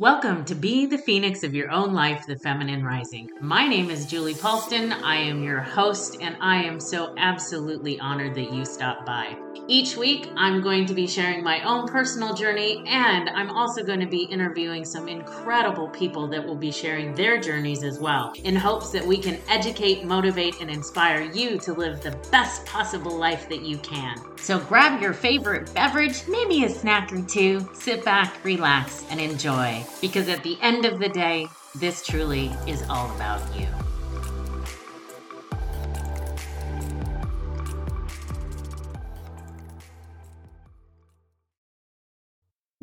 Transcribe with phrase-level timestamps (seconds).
[0.00, 3.28] Welcome to Be the Phoenix of Your Own Life, the Feminine Rising.
[3.42, 4.94] My name is Julie Paulston.
[5.02, 9.36] I am your host, and I am so absolutely honored that you stopped by.
[9.66, 14.00] Each week, I'm going to be sharing my own personal journey, and I'm also going
[14.00, 18.56] to be interviewing some incredible people that will be sharing their journeys as well, in
[18.56, 23.48] hopes that we can educate, motivate, and inspire you to live the best possible life
[23.48, 24.16] that you can.
[24.38, 29.84] So grab your favorite beverage, maybe a snack or two, sit back, relax, and enjoy.
[30.00, 33.68] Because at the end of the day, this truly is all about you.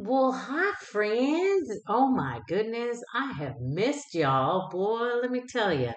[0.08, 1.70] Well, hi, friends.
[1.90, 4.70] Oh my goodness, I have missed y'all.
[4.70, 5.92] Boy, let me tell you,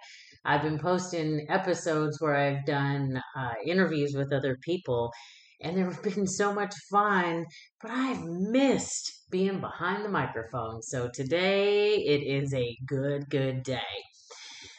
[0.44, 5.12] I've been posting episodes where I've done uh, interviews with other people,
[5.60, 7.46] and they've been so much fun,
[7.80, 10.82] but I've missed being behind the microphone.
[10.82, 14.02] So today it is a good, good day.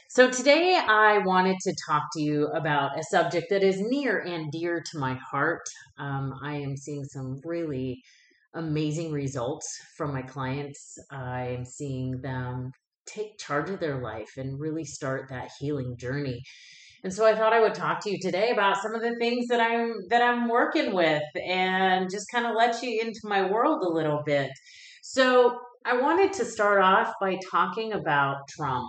[0.09, 4.51] So today I wanted to talk to you about a subject that is near and
[4.51, 5.63] dear to my heart.
[5.97, 8.01] Um, I am seeing some really
[8.53, 10.97] amazing results from my clients.
[11.11, 12.71] I am seeing them
[13.05, 16.41] take charge of their life and really start that healing journey.
[17.03, 19.47] And so I thought I would talk to you today about some of the things
[19.47, 23.83] that I'm that I'm working with and just kind of let you into my world
[23.83, 24.51] a little bit.
[25.01, 28.87] So I wanted to start off by talking about trauma.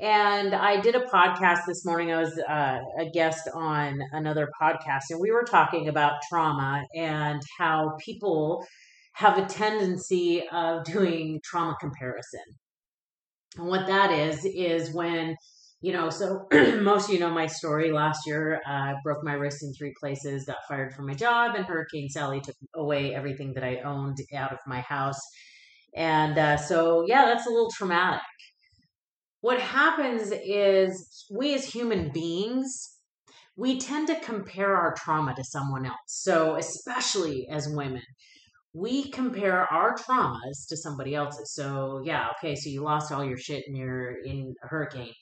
[0.00, 2.10] And I did a podcast this morning.
[2.10, 7.42] I was uh, a guest on another podcast, and we were talking about trauma and
[7.58, 8.64] how people
[9.12, 12.40] have a tendency of doing trauma comparison.
[13.58, 15.36] And what that is, is when,
[15.82, 16.46] you know, so
[16.80, 17.92] most of you know my story.
[17.92, 21.56] Last year, I uh, broke my wrist in three places, got fired from my job,
[21.56, 25.20] and Hurricane Sally took away everything that I owned out of my house.
[25.94, 28.22] And uh, so, yeah, that's a little traumatic.
[29.40, 32.96] What happens is we as human beings,
[33.56, 35.96] we tend to compare our trauma to someone else.
[36.06, 38.02] So, especially as women,
[38.72, 41.54] we compare our traumas to somebody else's.
[41.54, 45.12] So yeah, okay, so you lost all your shit in your in a hurricane.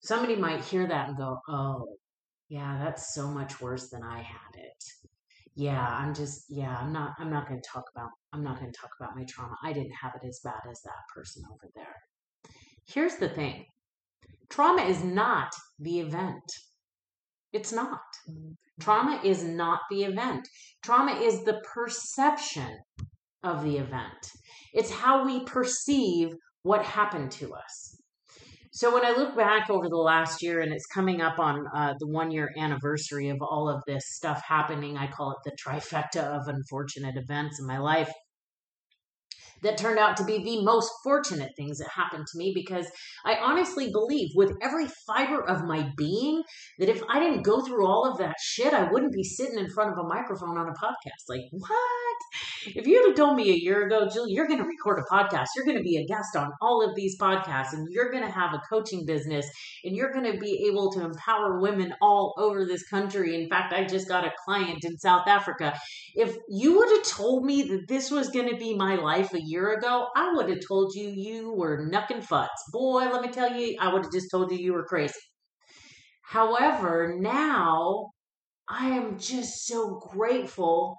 [0.00, 1.96] Somebody might hear that and go, "Oh,
[2.48, 4.84] yeah, that's so much worse than I had it."
[5.56, 8.70] Yeah, I'm just yeah, I'm not I'm not going to talk about I'm not going
[8.72, 9.56] to talk about my trauma.
[9.64, 11.96] I didn't have it as bad as that person over there.
[12.88, 13.66] Here's the thing.
[14.48, 16.42] Trauma is not the event.
[17.52, 18.00] It's not.
[18.28, 18.52] Mm-hmm.
[18.80, 20.48] Trauma is not the event.
[20.82, 22.78] Trauma is the perception
[23.42, 24.32] of the event.
[24.72, 26.30] It's how we perceive
[26.62, 27.96] what happened to us.
[28.72, 31.94] So when I look back over the last year, and it's coming up on uh,
[31.98, 36.22] the one year anniversary of all of this stuff happening, I call it the trifecta
[36.22, 38.10] of unfortunate events in my life
[39.62, 42.86] that turned out to be the most fortunate things that happened to me because
[43.24, 46.42] I honestly believe with every fiber of my being
[46.78, 49.70] that if I didn't go through all of that shit, I wouldn't be sitting in
[49.70, 51.28] front of a microphone on a podcast.
[51.28, 52.07] Like, what?
[52.66, 55.46] If you'd have told me a year ago, Jill, you're going to record a podcast,
[55.56, 58.30] you're going to be a guest on all of these podcasts, and you're going to
[58.30, 59.46] have a coaching business,
[59.84, 63.40] and you're going to be able to empower women all over this country.
[63.40, 65.78] In fact, I just got a client in South Africa.
[66.14, 69.42] If you would have told me that this was going to be my life a
[69.42, 72.64] year ago, I would have told you you were knucking futs.
[72.72, 75.14] Boy, let me tell you, I would have just told you you were crazy.
[76.22, 78.10] However, now
[78.68, 80.98] I am just so grateful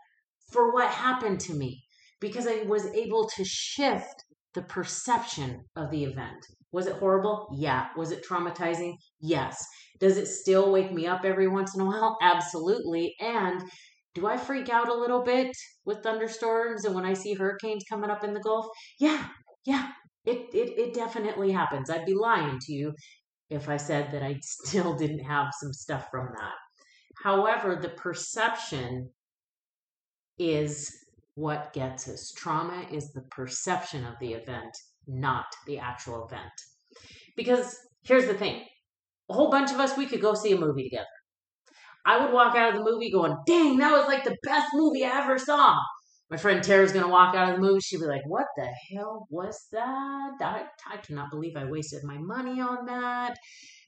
[0.51, 1.83] for what happened to me
[2.19, 4.23] because I was able to shift
[4.53, 6.45] the perception of the event.
[6.71, 7.47] Was it horrible?
[7.55, 7.87] Yeah.
[7.97, 8.93] Was it traumatizing?
[9.19, 9.57] Yes.
[9.99, 12.17] Does it still wake me up every once in a while?
[12.21, 13.15] Absolutely.
[13.19, 13.61] And
[14.15, 15.55] do I freak out a little bit
[15.85, 18.67] with thunderstorms and when I see hurricanes coming up in the Gulf?
[18.99, 19.27] Yeah,
[19.65, 19.89] yeah,
[20.25, 21.89] it, it, it definitely happens.
[21.89, 22.93] I'd be lying to you
[23.49, 26.53] if I said that I still didn't have some stuff from that.
[27.23, 29.09] However, the perception
[30.39, 30.91] is
[31.35, 32.33] what gets us.
[32.35, 34.75] Trauma is the perception of the event,
[35.07, 36.51] not the actual event.
[37.35, 38.63] Because here's the thing
[39.29, 41.05] a whole bunch of us, we could go see a movie together.
[42.05, 45.05] I would walk out of the movie going, dang, that was like the best movie
[45.05, 45.77] I ever saw.
[46.31, 47.79] My friend Tara's gonna walk out of the movie.
[47.79, 50.33] She'd be like, "What the hell was that?
[50.39, 53.35] I, I cannot believe I wasted my money on that."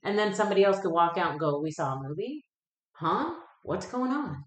[0.04, 2.44] And then somebody else could walk out and go, "We saw a movie,
[2.94, 3.36] huh?
[3.62, 4.44] What's going on?"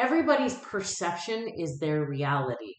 [0.00, 2.76] Everybody's perception is their reality.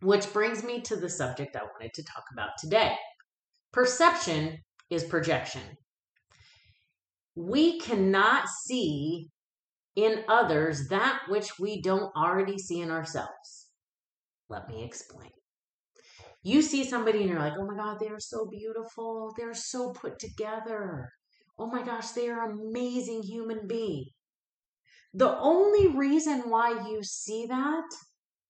[0.00, 2.96] Which brings me to the subject I wanted to talk about today.
[3.74, 4.56] Perception
[4.88, 5.60] is projection.
[7.34, 9.28] We cannot see
[9.96, 13.68] in others that which we don't already see in ourselves.
[14.48, 15.32] Let me explain.
[16.42, 19.34] You see somebody and you're like, oh my God, they are so beautiful.
[19.36, 21.10] They're so put together.
[21.58, 24.06] Oh my gosh, they are an amazing human being.
[25.18, 27.88] The only reason why you see that,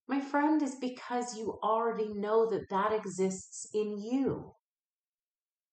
[0.07, 4.53] my friend, is because you already know that that exists in you.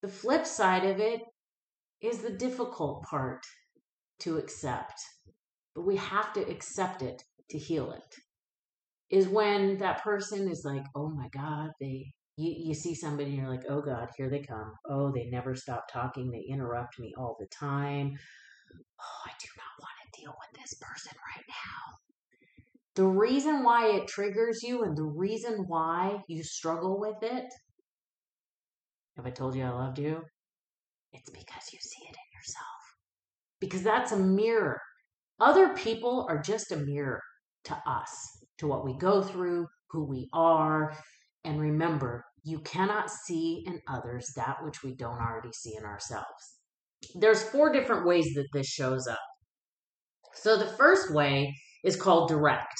[0.01, 1.19] The flip side of it
[2.01, 3.43] is the difficult part
[4.19, 4.93] to accept,
[5.75, 8.15] but we have to accept it to heal it.
[9.09, 13.39] Is when that person is like, oh my God, they you, you see somebody and
[13.39, 14.71] you're like, oh God, here they come.
[14.89, 16.31] Oh, they never stop talking.
[16.31, 18.17] They interrupt me all the time.
[19.01, 19.94] Oh, I do not want
[20.25, 21.97] deal with this person right now.
[22.95, 27.45] The reason why it triggers you and the reason why you struggle with it,
[29.17, 30.21] have I told you I loved you?
[31.13, 32.81] It's because you see it in yourself.
[33.59, 34.79] Because that's a mirror.
[35.39, 37.21] Other people are just a mirror
[37.65, 38.09] to us,
[38.59, 40.95] to what we go through, who we are,
[41.43, 46.59] and remember, you cannot see in others that which we don't already see in ourselves.
[47.15, 49.19] There's four different ways that this shows up.
[50.35, 52.75] So the first way is called direct.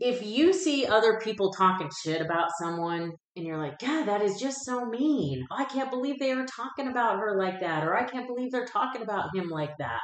[0.00, 4.40] If you see other people talking shit about someone and you're like, God, that is
[4.40, 5.44] just so mean.
[5.50, 8.64] I can't believe they are talking about her like that, or I can't believe they're
[8.64, 10.00] talking about him like that.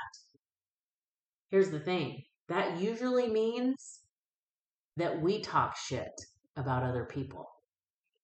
[1.50, 4.00] Here's the thing that usually means
[4.96, 6.12] that we talk shit
[6.56, 7.46] about other people.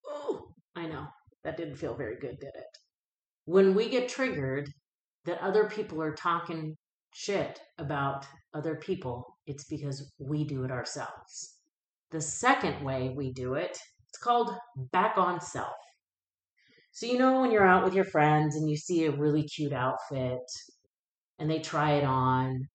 [0.06, 1.06] Oh, I know.
[1.44, 2.78] That didn't feel very good, did it?
[3.46, 4.68] When we get triggered
[5.24, 6.76] that other people are talking
[7.14, 11.56] shit about other people, it's because we do it ourselves.
[12.10, 13.78] The second way we do it,
[14.08, 14.54] it's called
[14.92, 15.72] back on self.
[16.92, 19.72] So, you know, when you're out with your friends and you see a really cute
[19.72, 20.42] outfit
[21.38, 22.68] and they try it on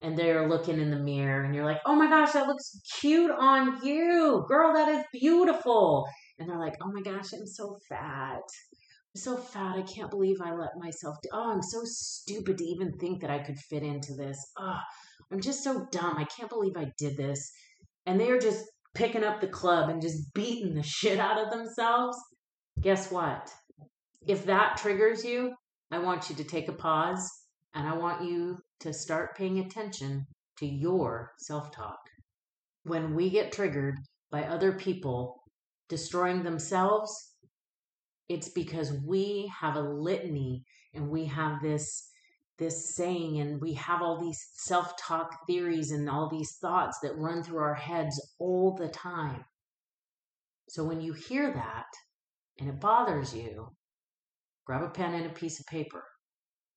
[0.00, 3.32] and they're looking in the mirror and you're like, oh my gosh, that looks cute
[3.32, 4.44] on you.
[4.48, 6.06] Girl, that is beautiful.
[6.38, 8.42] And they're like, oh my gosh, I'm so fat.
[9.14, 9.76] I'm so fat.
[9.76, 11.28] I can't believe I let myself do.
[11.32, 14.38] Oh, I'm so stupid to even think that I could fit into this.
[14.58, 14.78] Oh,
[15.30, 16.16] I'm just so dumb.
[16.16, 17.52] I can't believe I did this.
[18.06, 18.64] And they're just
[18.94, 22.16] picking up the club and just beating the shit out of themselves.
[22.80, 23.52] Guess what?
[24.26, 25.52] If that triggers you,
[25.90, 27.30] I want you to take a pause
[27.74, 30.26] and I want you to start paying attention
[30.58, 31.98] to your self talk.
[32.84, 33.96] When we get triggered
[34.30, 35.42] by other people
[35.88, 37.31] destroying themselves,
[38.28, 40.64] it's because we have a litany
[40.94, 42.08] and we have this
[42.58, 47.42] this saying and we have all these self-talk theories and all these thoughts that run
[47.42, 49.44] through our heads all the time.
[50.68, 51.86] So when you hear that
[52.60, 53.70] and it bothers you,
[54.64, 56.04] grab a pen and a piece of paper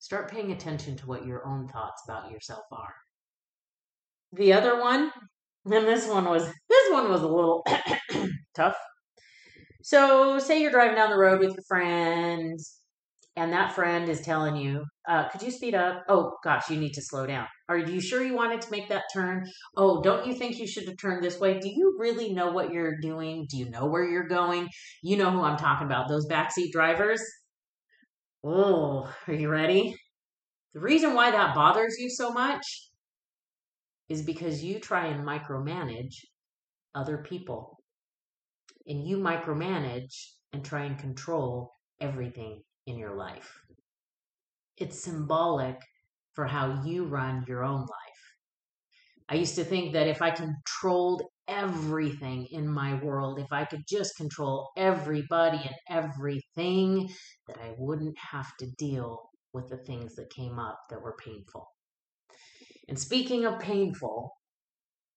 [0.06, 2.94] Start paying attention to what your own thoughts about yourself are.
[4.34, 5.12] The other one,
[5.66, 7.66] and this one was this one was a little
[8.56, 8.76] tough.
[9.86, 12.60] So, say you're driving down the road with your friend,
[13.36, 16.94] and that friend is telling you, uh, "Could you speed up?" Oh gosh, you need
[16.94, 17.46] to slow down.
[17.70, 19.46] Are you sure you wanted to make that turn?
[19.78, 21.60] Oh, don't you think you should have turned this way?
[21.60, 23.46] Do you really know what you're doing?
[23.48, 24.70] Do you know where you're going?
[25.04, 26.10] You know who I'm talking about.
[26.10, 27.22] Those backseat drivers.
[28.44, 29.96] Oh, are you ready?
[30.74, 32.90] The reason why that bothers you so much
[34.10, 36.16] is because you try and micromanage
[36.96, 37.85] other people.
[38.88, 40.14] And you micromanage
[40.54, 43.60] and try and control everything in your life.
[44.78, 45.80] It's symbolic
[46.34, 47.90] for how you run your own life.
[49.28, 53.84] I used to think that if I controlled everything in my world, if I could
[53.88, 57.10] just control everybody and everything,
[57.48, 61.68] that I wouldn't have to deal with the things that came up that were painful.
[62.88, 64.32] And speaking of painful,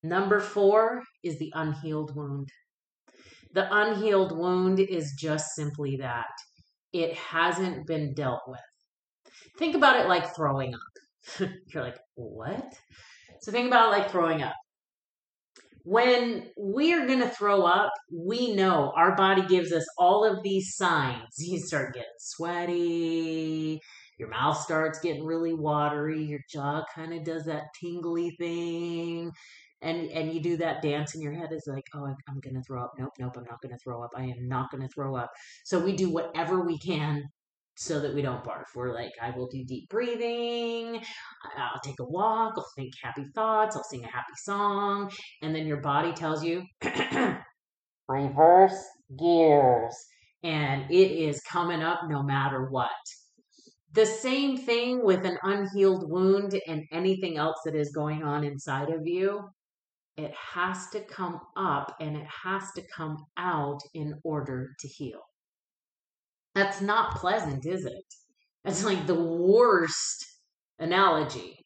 [0.03, 2.49] number four is the unhealed wound.
[3.53, 6.27] The unhealed wound is just simply that
[6.93, 8.61] it hasn't been dealt with.
[9.59, 11.49] Think about it like throwing up.
[11.73, 12.75] You're like, what?
[13.41, 14.55] So think about it like throwing up
[15.89, 20.75] when we're going to throw up, we know our body gives us all of these
[20.77, 21.23] signs.
[21.39, 23.81] You start getting sweaty,
[24.19, 29.31] your mouth starts getting really watery, your jaw kind of does that tingly thing.
[29.81, 32.57] And, and you do that dance in your head is like, oh, I'm, I'm going
[32.57, 32.93] to throw up.
[32.99, 34.11] Nope, nope, I'm not going to throw up.
[34.17, 35.31] I am not going to throw up.
[35.65, 37.23] So we do whatever we can
[37.79, 38.65] so that we don't barf.
[38.75, 41.01] We're like, I will do deep breathing.
[41.57, 42.55] I'll take a walk.
[42.57, 43.77] I'll think happy thoughts.
[43.77, 45.13] I'll sing a happy song.
[45.43, 46.65] And then your body tells you,
[48.09, 48.85] reverse
[49.17, 49.95] gears.
[50.43, 52.91] And it is coming up no matter what.
[53.93, 58.91] The same thing with an unhealed wound and anything else that is going on inside
[58.91, 59.49] of you.
[60.19, 65.21] It has to come up and it has to come out in order to heal.
[66.55, 68.05] That's not pleasant, is it?
[68.65, 70.27] That's like the worst
[70.81, 71.57] analogy.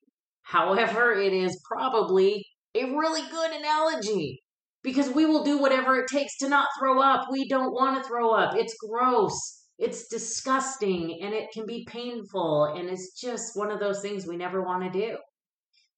[0.42, 2.44] However, it is probably
[2.75, 4.42] a really good analogy
[4.82, 7.28] because we will do whatever it takes to not throw up.
[7.30, 8.54] We don't want to throw up.
[8.56, 9.32] It's gross.
[9.78, 12.75] It's disgusting and it can be painful.
[12.76, 15.16] And it's just one of those things we never want to do.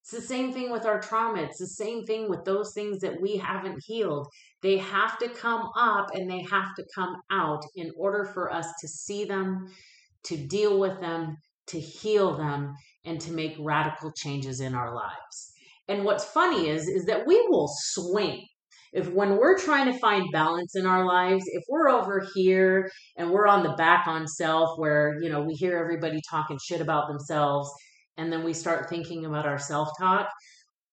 [0.05, 1.41] It's the same thing with our trauma.
[1.41, 4.27] It's the same thing with those things that we haven't healed.
[4.61, 8.67] They have to come up and they have to come out in order for us
[8.81, 9.65] to see them,
[10.25, 11.37] to deal with them,
[11.69, 15.53] to heal them, and to make radical changes in our lives.
[15.87, 18.45] And what's funny is, is that we will swing.
[18.93, 23.31] If when we're trying to find balance in our lives, if we're over here and
[23.31, 27.07] we're on the back on self where, you know, we hear everybody talking shit about
[27.07, 27.71] themselves
[28.17, 30.29] and then we start thinking about our self talk,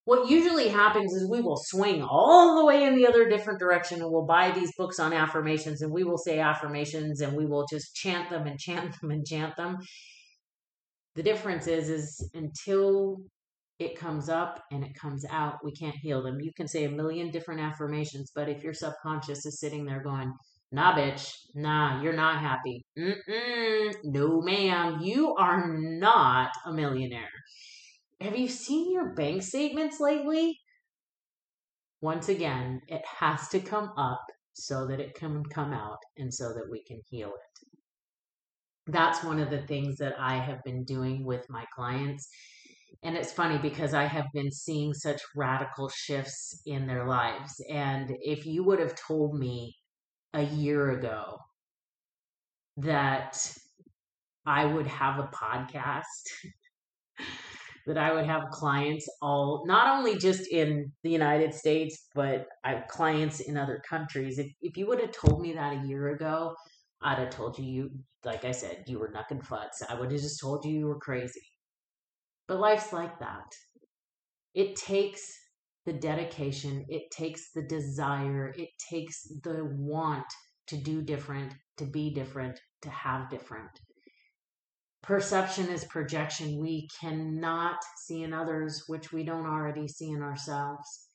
[0.05, 4.03] what usually happens is we will swing all the way in the other different direction
[4.03, 7.67] and we'll buy these books on affirmations and we will say affirmations and we will
[7.71, 9.79] just chant them and chant them and chant them.
[11.15, 13.19] The difference is is until
[13.79, 16.41] it comes up and it comes out, we can't heal them.
[16.41, 20.33] You can say a million different affirmations, but if your subconscious is sitting there going,
[20.75, 21.35] Nah, bitch.
[21.55, 22.83] Nah, you're not happy.
[22.99, 23.95] Mm-mm.
[24.05, 25.01] No, ma'am.
[25.03, 27.29] You are not a millionaire.
[28.23, 30.59] Have you seen your bank statements lately?
[32.01, 34.25] Once again, it has to come up
[34.55, 37.69] so that it can come out and so that we can heal it.
[38.87, 42.29] That's one of the things that I have been doing with my clients.
[43.03, 47.63] And it's funny because I have been seeing such radical shifts in their lives.
[47.69, 49.75] And if you would have told me
[50.35, 51.39] a year ago
[52.79, 53.39] that
[54.47, 56.05] I would have a podcast,
[57.87, 62.75] that I would have clients all, not only just in the United States, but I
[62.75, 64.39] have clients in other countries.
[64.39, 66.55] If, if you would have told me that a year ago,
[67.03, 67.91] I'd have told you, you,
[68.25, 69.83] like I said, you were knucking futz.
[69.89, 71.43] I would have just told you you were crazy.
[72.47, 73.53] But life's like that.
[74.55, 75.42] It takes
[75.85, 80.27] the dedication, it takes the desire, it takes the want
[80.69, 83.71] to do different, to be different, to have different.
[85.03, 86.61] Perception is projection.
[86.61, 91.09] We cannot see in others which we don't already see in ourselves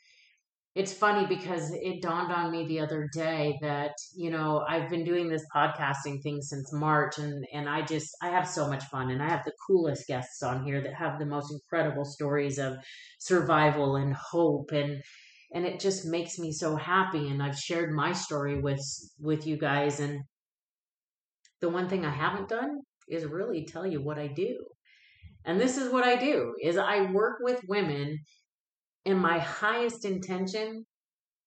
[0.77, 5.03] it's funny because it dawned on me the other day that you know i've been
[5.03, 9.09] doing this podcasting thing since march and and i just i have so much fun
[9.09, 12.75] and i have the coolest guests on here that have the most incredible stories of
[13.17, 15.01] survival and hope and
[15.51, 18.79] and it just makes me so happy and i've shared my story with
[19.19, 20.19] with you guys and
[21.59, 24.57] the one thing i haven't done is really tell you what i do.
[25.45, 28.19] And this is what i do is i work with women
[29.07, 30.85] and my highest intention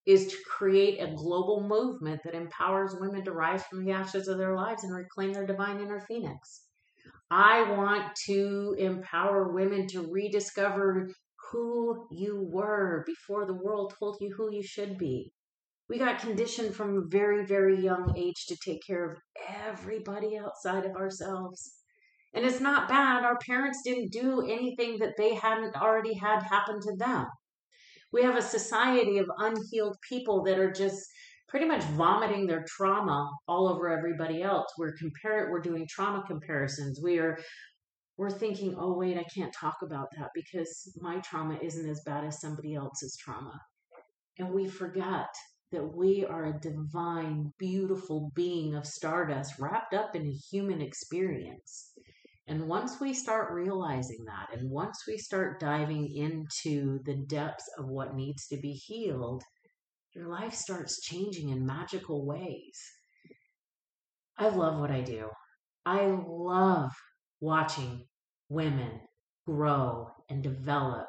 [0.06, 4.38] is to create a global movement that empowers women to rise from the ashes of
[4.38, 6.62] their lives and reclaim their divine inner phoenix.
[7.30, 11.10] I want to empower women to rediscover
[11.52, 15.30] who you were before the world told you who you should be.
[15.86, 19.18] We got conditioned from a very, very young age to take care of
[19.66, 21.74] everybody outside of ourselves.
[22.32, 23.24] And it's not bad.
[23.24, 27.26] Our parents didn't do anything that they hadn't already had happen to them
[28.12, 31.06] we have a society of unhealed people that are just
[31.48, 34.66] pretty much vomiting their trauma all over everybody else.
[34.78, 37.00] We're compare we're doing trauma comparisons.
[37.02, 37.38] We are
[38.16, 42.24] we're thinking, oh wait, I can't talk about that because my trauma isn't as bad
[42.24, 43.58] as somebody else's trauma.
[44.38, 45.28] And we forget
[45.72, 51.89] that we are a divine, beautiful being of stardust wrapped up in a human experience.
[52.50, 57.86] And once we start realizing that, and once we start diving into the depths of
[57.86, 59.44] what needs to be healed,
[60.16, 62.76] your life starts changing in magical ways.
[64.36, 65.28] I love what I do.
[65.86, 66.90] I love
[67.40, 68.08] watching
[68.48, 68.98] women
[69.46, 71.06] grow and develop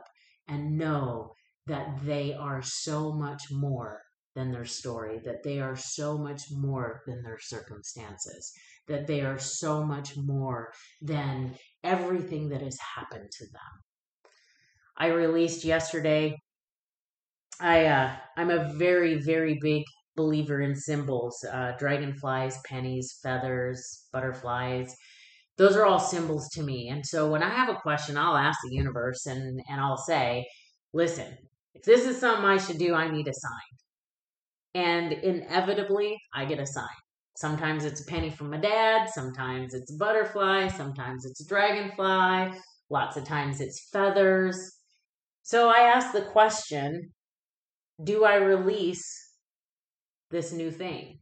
[0.48, 1.34] and know
[1.66, 4.04] that they are so much more
[4.36, 8.54] than their story, that they are so much more than their circumstances,
[8.88, 10.72] that they are so much more
[11.02, 13.84] than everything that has happened to them.
[14.98, 16.36] I released yesterday.
[17.60, 19.84] I uh, I'm a very very big
[20.16, 24.96] believer in symbols, uh, dragonflies, pennies, feathers, butterflies.
[25.58, 26.90] Those are all symbols to me.
[26.90, 30.46] And so when I have a question, I'll ask the universe and and I'll say,
[30.94, 31.38] "Listen,
[31.74, 33.72] if this is something I should do, I need a sign."
[34.74, 36.88] And inevitably, I get a sign.
[37.42, 42.56] Sometimes it's a penny from my dad, sometimes it's a butterfly, sometimes it's a dragonfly,
[42.92, 44.78] lots of times it's feathers.
[45.42, 47.10] So I ask the question
[48.04, 49.04] do I release
[50.30, 51.18] this new thing?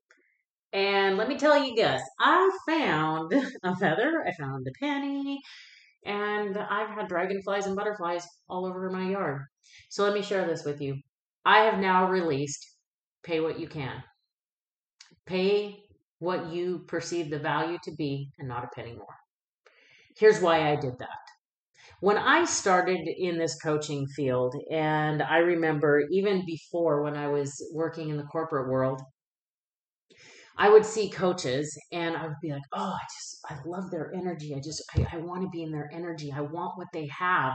[0.74, 3.32] And let me tell you guys, I found
[3.64, 5.40] a feather, I found a penny,
[6.06, 9.44] and I've had dragonflies and butterflies all over my yard.
[9.90, 10.98] So let me share this with you.
[11.46, 12.66] I have now released
[13.24, 14.04] pay what you can.
[15.26, 15.80] Pay
[16.20, 19.18] what you perceive the value to be and not a penny more.
[20.18, 21.08] Here's why I did that.
[22.02, 27.62] When I started in this coaching field, and I remember even before when I was
[27.74, 29.02] working in the corporate world,
[30.62, 34.14] I would see coaches and I would be like, oh, I just, I love their
[34.14, 34.54] energy.
[34.54, 36.34] I just, I, I want to be in their energy.
[36.36, 37.54] I want what they have.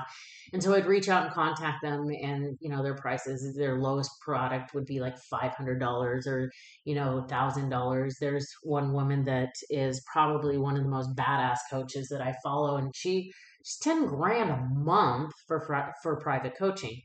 [0.54, 4.10] And so I'd reach out and contact them and, you know, their prices, their lowest
[4.22, 6.50] product would be like $500 or,
[6.86, 8.12] you know, $1,000.
[8.18, 12.78] There's one woman that is probably one of the most badass coaches that I follow
[12.78, 13.30] and she,
[13.62, 16.98] she's 10 grand a month for, for private coaching.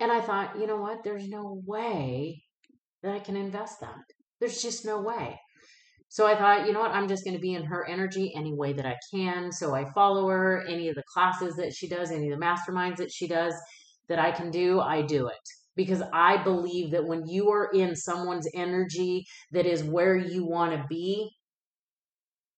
[0.00, 1.04] And I thought, you know what?
[1.04, 2.42] There's no way
[3.04, 4.15] that I can invest that.
[4.40, 5.38] There's just no way.
[6.08, 8.54] So I thought, you know what, I'm just going to be in her energy any
[8.54, 9.50] way that I can.
[9.50, 12.96] So I follow her, any of the classes that she does, any of the masterminds
[12.96, 13.54] that she does
[14.08, 15.34] that I can do, I do it.
[15.74, 20.72] Because I believe that when you are in someone's energy that is where you want
[20.72, 21.30] to be,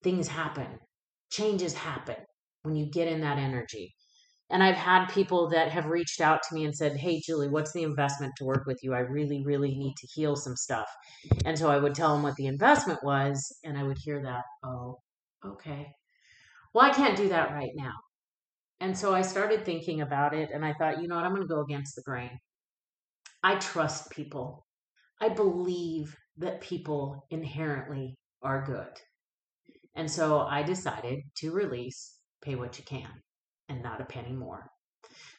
[0.03, 0.79] things happen,
[1.31, 2.17] changes happen
[2.63, 3.95] when you get in that energy.
[4.51, 7.73] And I've had people that have reached out to me and said, Hey, Julie, what's
[7.73, 8.95] the investment to work with you?
[8.95, 10.89] I really, really need to heal some stuff.
[11.45, 14.45] And so I would tell them what the investment was, and I would hear that,
[14.65, 14.99] Oh,
[15.45, 15.93] okay.
[16.73, 17.93] Well, I can't do that right now.
[18.81, 21.25] And so I started thinking about it, and I thought, you know what?
[21.25, 22.39] I'm going to go against the grain.
[23.43, 24.67] I trust people.
[25.21, 29.01] I believe that people inherently are good.
[29.95, 33.11] And so I decided to release Pay What You Can
[33.69, 34.71] and not a penny more.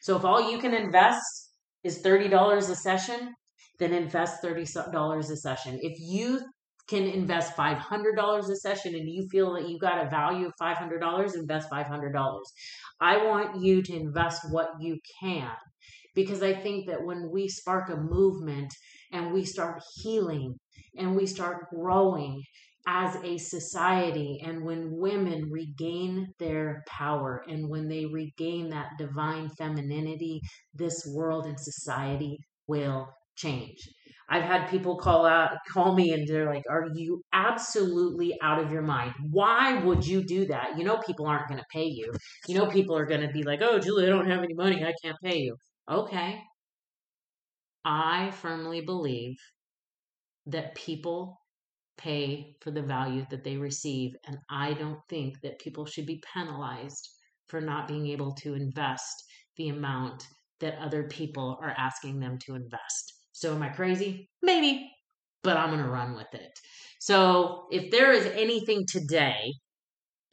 [0.00, 1.50] So if all you can invest
[1.84, 3.34] is $30 a session,
[3.78, 5.78] then invest $30 a session.
[5.80, 6.40] If you
[6.88, 11.34] can invest $500 a session and you feel that you've got a value of $500,
[11.36, 12.40] invest $500.
[13.00, 15.52] I want you to invest what you can
[16.14, 18.74] because I think that when we spark a movement
[19.12, 20.56] and we start healing
[20.96, 22.42] and we start growing
[22.86, 29.50] as a society and when women regain their power and when they regain that divine
[29.58, 30.40] femininity
[30.74, 33.78] this world and society will change.
[34.28, 38.70] I've had people call out call me and they're like are you absolutely out of
[38.72, 39.12] your mind?
[39.30, 40.78] Why would you do that?
[40.78, 42.12] You know people aren't going to pay you.
[42.46, 44.84] You know people are going to be like oh julie i don't have any money.
[44.84, 45.56] I can't pay you.
[45.90, 46.40] Okay.
[47.84, 49.36] I firmly believe
[50.46, 51.39] that people
[52.00, 54.12] pay for the value that they receive.
[54.26, 57.08] And I don't think that people should be penalized
[57.48, 59.24] for not being able to invest
[59.56, 60.26] the amount
[60.60, 63.14] that other people are asking them to invest.
[63.32, 64.28] So, am I crazy?
[64.42, 64.90] Maybe,
[65.42, 66.52] but I'm going to run with it.
[67.00, 69.52] So, if there is anything today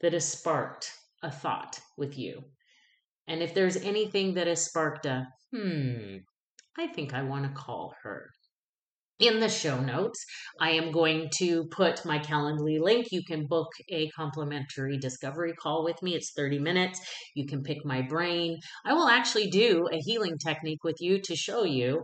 [0.01, 0.91] that has sparked
[1.23, 2.43] a thought with you,
[3.27, 6.17] and if there's anything that has sparked a, hmm,
[6.77, 8.29] I think I want to call her
[9.19, 10.23] in the show notes.
[10.59, 13.07] I am going to put my Calendly link.
[13.11, 16.15] You can book a complimentary discovery call with me.
[16.15, 16.99] It's 30 minutes.
[17.35, 18.57] You can pick my brain.
[18.85, 22.03] I will actually do a healing technique with you to show you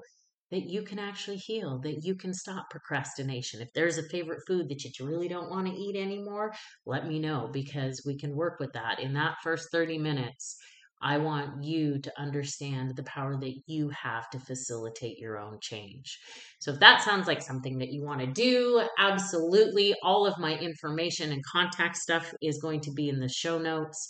[0.51, 3.59] that you can actually heal, that you can stop procrastination.
[3.59, 6.53] If there's a favorite food that you really don't want to eat anymore,
[6.85, 8.99] let me know because we can work with that.
[8.99, 10.55] In that first 30 minutes,
[11.03, 16.17] I want you to understand the power that you have to facilitate your own change.
[16.59, 19.93] So, if that sounds like something that you want to do, absolutely.
[20.01, 24.07] All of my information and contact stuff is going to be in the show notes.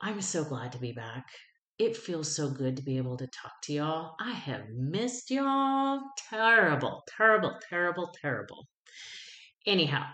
[0.00, 1.26] I'm so glad to be back.
[1.78, 4.16] It feels so good to be able to talk to y'all.
[4.20, 8.66] I have missed y'all terrible, terrible, terrible, terrible.
[9.66, 10.06] Anyhow,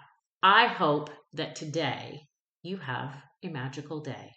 [0.42, 2.20] I hope that today
[2.62, 4.32] you have a magical day.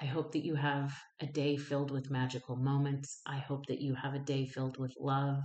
[0.00, 3.20] I hope that you have a day filled with magical moments.
[3.26, 5.42] I hope that you have a day filled with love.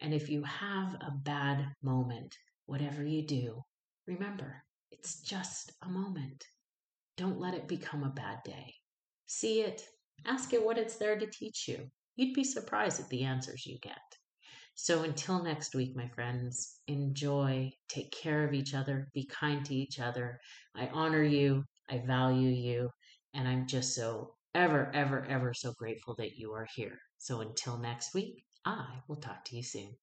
[0.00, 3.62] And if you have a bad moment, whatever you do,
[4.06, 6.44] remember, it's just a moment.
[7.16, 8.74] Don't let it become a bad day.
[9.26, 9.82] See it,
[10.26, 11.90] ask it what it's there to teach you.
[12.16, 13.98] You'd be surprised at the answers you get.
[14.74, 19.74] So until next week, my friends, enjoy, take care of each other, be kind to
[19.74, 20.38] each other.
[20.74, 22.90] I honor you, I value you,
[23.36, 26.98] and I'm just so ever, ever, ever so grateful that you are here.
[27.18, 29.94] So until next week, I will talk to you soon.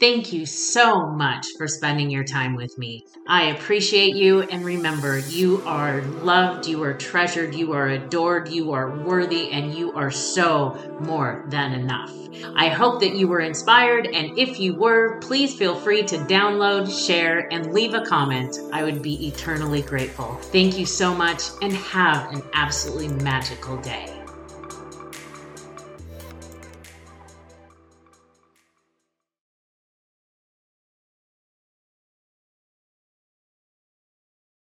[0.00, 3.06] Thank you so much for spending your time with me.
[3.28, 8.72] I appreciate you, and remember, you are loved, you are treasured, you are adored, you
[8.72, 12.12] are worthy, and you are so more than enough.
[12.56, 17.06] I hope that you were inspired, and if you were, please feel free to download,
[17.06, 18.58] share, and leave a comment.
[18.72, 20.34] I would be eternally grateful.
[20.34, 24.23] Thank you so much, and have an absolutely magical day.